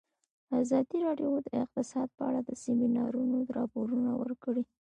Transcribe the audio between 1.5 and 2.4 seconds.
اقتصاد په اړه